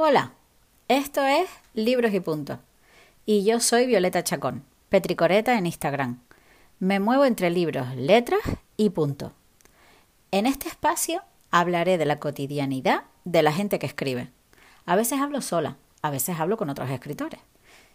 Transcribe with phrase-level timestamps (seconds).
[0.00, 0.30] Hola,
[0.86, 2.60] esto es Libros y Punto.
[3.26, 6.20] Y yo soy Violeta Chacón, Petricoreta en Instagram.
[6.78, 8.42] Me muevo entre libros, letras
[8.76, 9.32] y punto.
[10.30, 14.30] En este espacio hablaré de la cotidianidad de la gente que escribe.
[14.86, 17.40] A veces hablo sola, a veces hablo con otros escritores.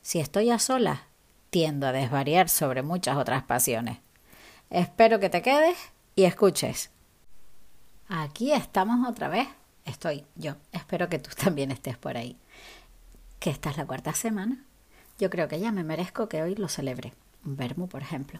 [0.02, 1.04] Si estoy a solas,
[1.52, 4.00] tiendo a desvariar sobre muchas otras pasiones.
[4.70, 5.78] Espero que te quedes
[6.18, 6.92] y escuches.
[8.10, 9.48] Aquí estamos otra vez
[9.86, 10.56] estoy yo.
[10.72, 12.38] Espero que tú también estés por ahí.
[13.40, 14.64] Que esta es la cuarta semana.
[15.20, 17.14] Yo creo que ya me merezco que hoy lo celebre.
[17.46, 17.58] Un
[17.88, 18.40] por ejemplo.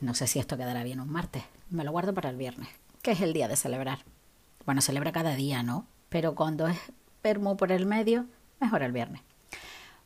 [0.00, 1.42] No sé si esto quedará bien un martes.
[1.70, 2.68] Me lo guardo para el viernes,
[3.02, 4.04] que es el día de celebrar.
[4.64, 5.86] Bueno, celebra cada día, ¿no?
[6.08, 6.78] Pero cuando es
[7.22, 8.26] vermú por el medio,
[8.60, 9.22] mejor el viernes.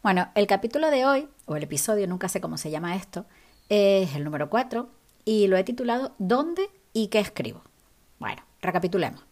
[0.02, 3.26] Bueno, el capítulo de hoy, o el episodio, nunca sé cómo se llama esto,
[3.68, 4.88] es el número 4
[5.24, 7.62] y lo he titulado ¿Dónde y qué escribo?
[8.18, 9.27] Bueno, recapitulemos.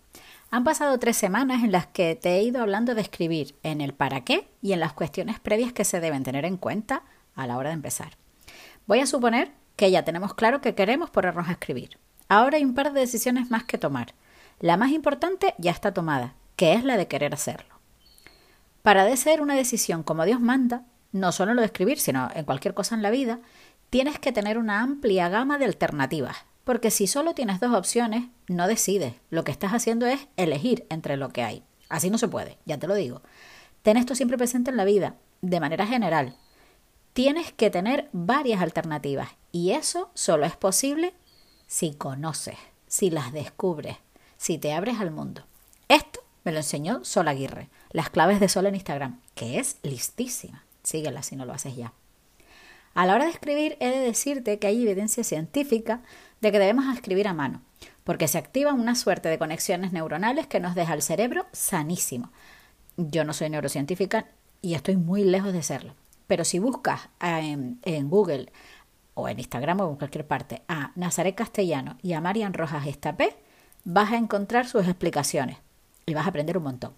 [0.56, 3.92] Han pasado tres semanas en las que te he ido hablando de escribir en el
[3.92, 7.02] para qué y en las cuestiones previas que se deben tener en cuenta
[7.35, 8.16] a la hora de empezar.
[8.87, 11.99] Voy a suponer que ya tenemos claro que queremos ponernos a escribir.
[12.30, 14.15] Ahora hay un par de decisiones más que tomar.
[14.59, 17.79] La más importante ya está tomada, que es la de querer hacerlo.
[18.80, 22.46] Para de ser una decisión como Dios manda, no solo lo de escribir, sino en
[22.46, 23.40] cualquier cosa en la vida,
[23.90, 28.66] tienes que tener una amplia gama de alternativas, porque si solo tienes dos opciones, no
[28.66, 29.14] decides.
[29.30, 31.62] Lo que estás haciendo es elegir entre lo que hay.
[31.88, 33.22] Así no se puede, ya te lo digo.
[33.82, 36.37] Ten esto siempre presente en la vida, de manera general.
[37.12, 41.14] Tienes que tener varias alternativas y eso solo es posible
[41.68, 43.98] si conoces, si las descubres,
[44.37, 45.46] si te abres al mundo.
[45.87, 50.64] Esto me lo enseñó Sol Aguirre, las claves de Sol en Instagram, que es listísima.
[50.82, 51.92] Síguela si no lo haces ya.
[52.97, 56.01] A la hora de escribir he de decirte que hay evidencia científica
[56.41, 57.61] de que debemos escribir a mano,
[58.05, 62.33] porque se activan una suerte de conexiones neuronales que nos deja el cerebro sanísimo.
[62.97, 64.28] Yo no soy neurocientífica
[64.62, 65.94] y estoy muy lejos de serlo,
[66.27, 68.50] pero si buscas en, en Google
[69.12, 73.37] o en Instagram o en cualquier parte a Nazaret Castellano y a Marian Rojas Estapé,
[73.85, 75.59] vas a encontrar sus explicaciones
[76.06, 76.95] y vas a aprender un montón.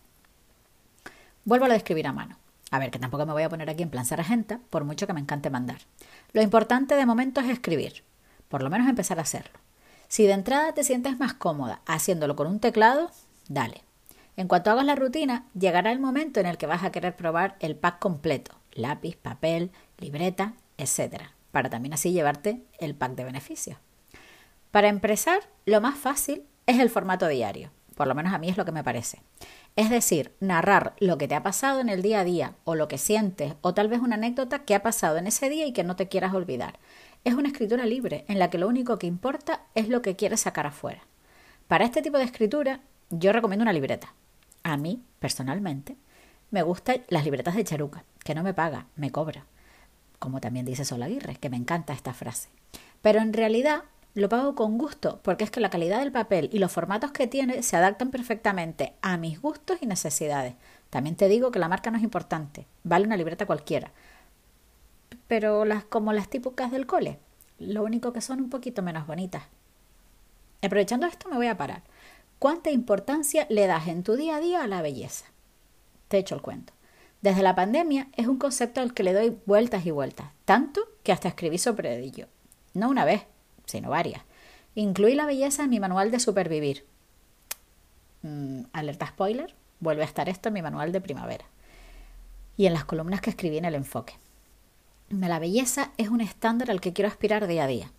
[1.45, 2.39] Vuelvo a escribir a mano.
[2.71, 5.13] A ver, que tampoco me voy a poner aquí en plan sargenta, por mucho que
[5.13, 5.79] me encante mandar.
[6.33, 8.05] Lo importante de momento es escribir,
[8.49, 9.59] por lo menos empezar a hacerlo.
[10.09, 13.11] Si de entrada te sientes más cómoda haciéndolo con un teclado,
[13.49, 13.85] dale.
[14.37, 17.57] En cuanto hagas la rutina, llegará el momento en el que vas a querer probar
[17.61, 23.79] el pack completo, lápiz, papel, libreta, etc., para también así llevarte el pack de beneficios.
[24.71, 28.57] Para empezar, lo más fácil es el formato diario, por lo menos a mí es
[28.57, 29.21] lo que me parece.
[29.79, 32.89] Es decir, narrar lo que te ha pasado en el día a día o lo
[32.89, 35.85] que sientes o tal vez una anécdota que ha pasado en ese día y que
[35.85, 36.81] no te quieras olvidar.
[37.23, 40.41] Es una escritura libre en la que lo único que importa es lo que quieres
[40.41, 41.03] sacar afuera.
[41.69, 42.81] Para este tipo de escritura
[43.11, 44.15] yo recomiendo una libreta.
[44.65, 45.95] A mí, personalmente,
[46.51, 49.45] me gustan las libretas de Charuca, que no me paga, me cobra.
[50.19, 52.49] Como también dice Sol Aguirre, que me encanta esta frase.
[53.01, 53.85] Pero en realidad
[54.15, 57.27] lo pago con gusto, porque es que la calidad del papel y los formatos que
[57.27, 60.55] tiene se adaptan perfectamente a mis gustos y necesidades.
[60.91, 63.93] También te digo que la marca no es importante, vale una libreta cualquiera.
[65.27, 67.19] Pero las como las típicas del cole,
[67.59, 69.45] lo único que son un poquito menos bonitas.
[70.63, 71.83] Aprovechando esto me voy a parar.
[72.39, 75.27] ¿Cuánta importancia le das en tu día a día a la belleza?
[76.09, 76.73] Te echo el cuento.
[77.21, 81.13] Desde la pandemia es un concepto al que le doy vueltas y vueltas, tanto que
[81.13, 82.29] hasta escribí sobre ello.
[82.75, 83.27] No una vez,
[83.69, 84.23] sino varias.
[84.75, 86.85] Incluí la belleza en mi manual de supervivir.
[88.23, 91.45] Mm, alerta spoiler, vuelve a estar esto en mi manual de primavera.
[92.57, 94.15] Y en las columnas que escribí en el enfoque.
[95.11, 97.93] La belleza es un estándar al que quiero aspirar día a día.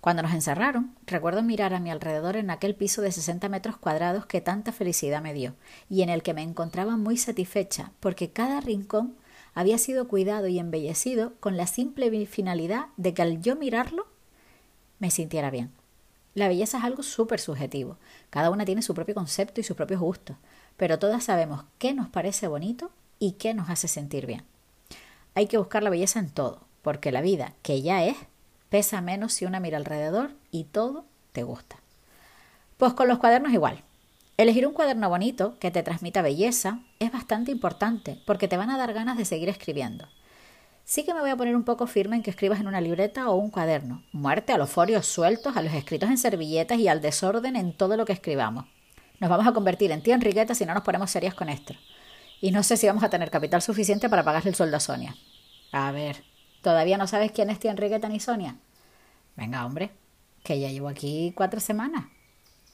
[0.00, 4.26] Cuando nos encerraron, recuerdo mirar a mi alrededor en aquel piso de 60 metros cuadrados
[4.26, 5.54] que tanta felicidad me dio,
[5.88, 9.16] y en el que me encontraba muy satisfecha, porque cada rincón
[9.54, 14.07] había sido cuidado y embellecido con la simple finalidad de que al yo mirarlo
[14.98, 15.70] me sintiera bien.
[16.34, 17.96] La belleza es algo súper subjetivo.
[18.30, 20.36] Cada una tiene su propio concepto y sus propios gustos,
[20.76, 24.44] pero todas sabemos qué nos parece bonito y qué nos hace sentir bien.
[25.34, 28.16] Hay que buscar la belleza en todo, porque la vida, que ya es,
[28.68, 31.76] pesa menos si una mira alrededor y todo te gusta.
[32.76, 33.82] Pues con los cuadernos igual.
[34.36, 38.78] Elegir un cuaderno bonito que te transmita belleza es bastante importante porque te van a
[38.78, 40.06] dar ganas de seguir escribiendo.
[40.88, 43.28] Sí que me voy a poner un poco firme en que escribas en una libreta
[43.28, 44.02] o un cuaderno.
[44.10, 47.98] Muerte a los folios sueltos, a los escritos en servilletas y al desorden en todo
[47.98, 48.64] lo que escribamos.
[49.20, 51.74] Nos vamos a convertir en tía Enriqueta si no nos ponemos serias con esto.
[52.40, 55.14] Y no sé si vamos a tener capital suficiente para pagarle el sueldo a Sonia.
[55.72, 56.24] A ver,
[56.62, 58.56] ¿todavía no sabes quién es tía Enriqueta ni Sonia?
[59.36, 59.90] Venga, hombre,
[60.42, 62.06] que ya llevo aquí cuatro semanas.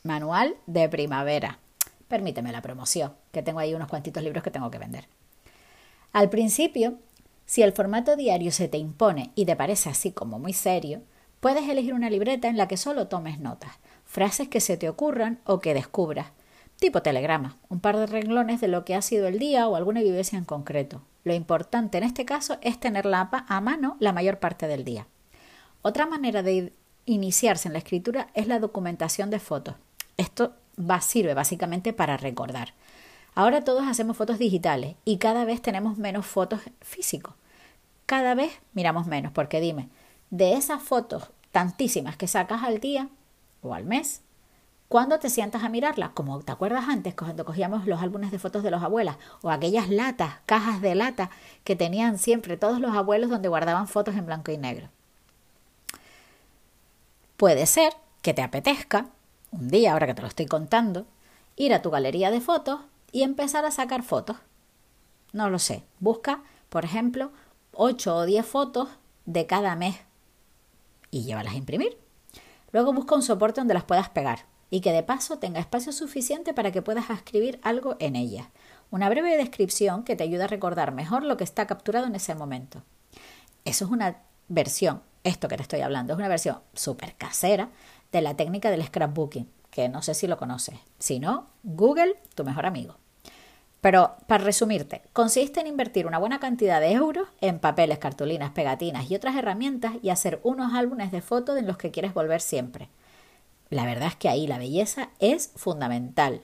[0.05, 1.59] Manual de primavera.
[2.07, 5.09] permíteme la promoción, que tengo ahí unos cuantitos libros que tengo que vender.
[6.13, 7.01] Al principio,
[7.47, 11.03] si el formato diario se te impone y te parece así como muy serio,
[11.41, 13.73] puedes elegir una libreta en la que solo tomes notas,
[14.05, 16.29] frases que se te ocurran o que descubras,
[16.79, 20.03] tipo telegrama, un par de renglones de lo que ha sido el día o alguna
[20.03, 21.03] vivencia en concreto.
[21.23, 25.07] Lo importante en este caso es tenerla a mano la mayor parte del día.
[25.83, 26.73] Otra manera de
[27.07, 29.75] iniciarse en la escritura es la documentación de fotos.
[30.17, 32.75] Esto va, sirve básicamente para recordar.
[33.35, 37.35] Ahora todos hacemos fotos digitales y cada vez tenemos menos fotos físicos.
[38.07, 39.89] Cada vez miramos menos, porque dime,
[40.31, 43.09] de esas fotos tantísimas que sacas al día
[43.63, 44.23] o al mes,
[44.89, 46.11] ¿cuándo te sientas a mirarlas?
[46.11, 49.89] Como te acuerdas antes, cuando cogíamos los álbumes de fotos de los abuelas o aquellas
[49.89, 51.31] latas, cajas de lata
[51.65, 54.91] que tenían siempre todos los abuelos donde guardaban fotos en blanco y negro.
[57.37, 59.07] Puede ser que te apetezca,
[59.51, 61.05] un día, ahora que te lo estoy contando,
[61.57, 62.81] ir a tu galería de fotos
[63.15, 64.37] y empezar a sacar fotos.
[65.33, 65.85] No lo sé.
[66.01, 67.31] Busca, por ejemplo,
[67.73, 68.89] 8 o 10 fotos
[69.25, 70.01] de cada mes
[71.13, 71.97] y llévalas a imprimir.
[72.73, 76.55] Luego busca un soporte donde las puedas pegar y que de paso tenga espacio suficiente
[76.55, 78.49] para que puedas escribir algo en ellas.
[78.91, 82.35] Una breve descripción que te ayude a recordar mejor lo que está capturado en ese
[82.35, 82.83] momento.
[83.65, 87.71] Eso es una versión, esto que te estoy hablando, es una versión súper casera
[88.11, 90.81] de la técnica del scrapbooking, que no sé si lo conoces.
[90.99, 92.97] Si no, Google, tu mejor amigo.
[93.85, 99.11] Pero, para resumirte, consiste en invertir una buena cantidad de euros en papeles, cartulinas, pegatinas
[99.11, 102.89] y otras herramientas y hacer unos álbumes de fotos en los que quieres volver siempre.
[103.69, 106.41] La verdad es que ahí la belleza es fundamental,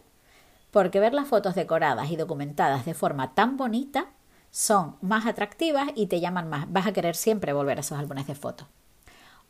[0.70, 4.08] porque ver las fotos decoradas y documentadas de forma tan bonita
[4.50, 6.70] son más atractivas y te llaman más.
[6.70, 8.68] Vas a querer siempre volver a esos álbumes de fotos.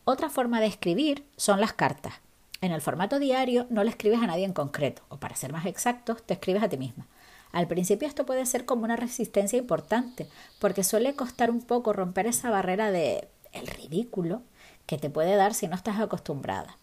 [0.05, 2.15] Otra forma de escribir son las cartas.
[2.61, 5.67] En el formato diario no le escribes a nadie en concreto, o para ser más
[5.67, 7.09] exactos, te escribes a ti misma.
[7.53, 12.27] Al principio esto puede ser como una resistencia importante, porque suele costar un poco romper
[12.27, 14.43] esa barrera de el ridículo
[14.87, 16.79] que te puede dar si no estás acostumbrada.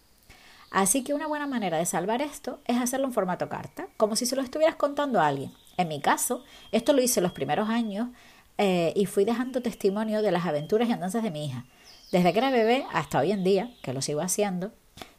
[0.69, 4.25] Así que una buena manera de salvar esto es hacerlo en formato carta, como si
[4.25, 5.53] se lo estuvieras contando a alguien.
[5.77, 8.09] En mi caso, esto lo hice los primeros años
[8.57, 11.65] eh, y fui dejando testimonio de las aventuras y andanzas de mi hija.
[12.11, 14.71] Desde que era bebé hasta hoy en día, que lo sigo haciendo,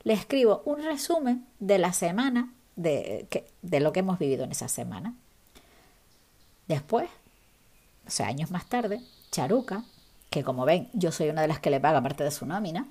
[0.03, 3.27] le escribo un resumen de la semana, de,
[3.63, 5.15] de lo que hemos vivido en esa semana.
[6.69, 7.09] Después,
[8.07, 9.01] o sea, años más tarde,
[9.31, 9.85] Charuca,
[10.31, 12.87] que como ven, yo soy una de las que le paga parte de su nómina,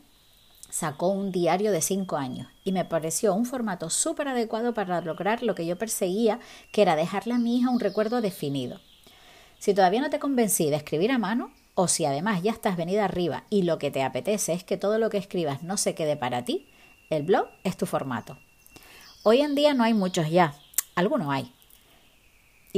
[0.70, 5.44] sacó un diario de cinco años y me pareció un formato súper adecuado para lograr
[5.44, 6.40] lo que yo perseguía,
[6.72, 8.82] que era dejarle a mi hija un recuerdo definido.
[9.60, 13.06] Si todavía no te convencí de escribir a mano, o si además ya estás venida
[13.06, 16.18] arriba y lo que te apetece es que todo lo que escribas no se quede
[16.18, 16.68] para ti,
[17.10, 18.38] el blog es tu formato.
[19.24, 20.56] Hoy en día no hay muchos ya,
[20.96, 21.54] algunos hay,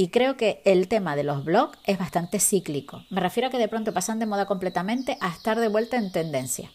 [0.00, 3.04] y creo que el tema de los blogs es bastante cíclico.
[3.10, 6.10] Me refiero a que de pronto pasan de moda completamente a estar de vuelta en
[6.10, 6.70] tendencia.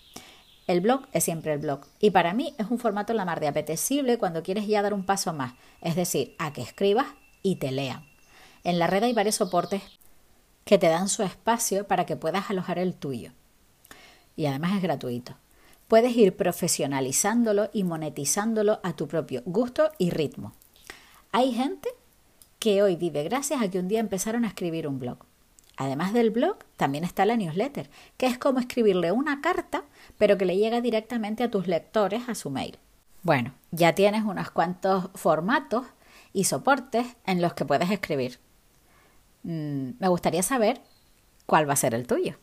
[0.67, 3.47] El blog es siempre el blog y para mí es un formato la mar de
[3.47, 7.07] apetecible cuando quieres ya dar un paso más, es decir, a que escribas
[7.41, 8.05] y te lean.
[8.63, 9.81] En la red hay varios soportes
[10.63, 13.31] que te dan su espacio para que puedas alojar el tuyo.
[14.35, 15.33] Y además es gratuito.
[15.87, 20.53] Puedes ir profesionalizándolo y monetizándolo a tu propio gusto y ritmo.
[21.31, 21.89] Hay gente
[22.65, 25.19] que hoy vive gracias a que un día empezaron a escribir un blog.
[25.77, 29.83] Además del blog, también está la newsletter, que es como escribirle una carta,
[30.17, 32.79] pero que le llega directamente a tus lectores a su mail.
[33.21, 35.85] Bueno, ya tienes unos cuantos formatos
[36.33, 38.39] y soportes en los que puedes escribir.
[39.43, 40.81] Mm, me gustaría saber
[41.45, 42.33] cuál va a ser el tuyo.